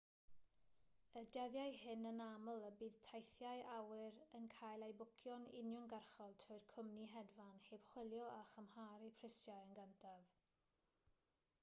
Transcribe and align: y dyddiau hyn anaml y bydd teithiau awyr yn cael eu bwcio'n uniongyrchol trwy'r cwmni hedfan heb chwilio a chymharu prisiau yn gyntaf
y 1.19 1.21
dyddiau 1.35 1.73
hyn 1.79 2.07
anaml 2.11 2.63
y 2.69 2.71
bydd 2.79 2.95
teithiau 3.07 3.61
awyr 3.73 4.15
yn 4.39 4.47
cael 4.55 4.85
eu 4.87 4.95
bwcio'n 5.01 5.45
uniongyrchol 5.59 6.33
trwy'r 6.45 6.65
cwmni 6.75 7.05
hedfan 7.15 7.59
heb 7.67 7.85
chwilio 7.91 8.25
a 8.39 8.39
chymharu 8.55 9.11
prisiau 9.19 9.67
yn 9.69 9.77
gyntaf 9.81 10.33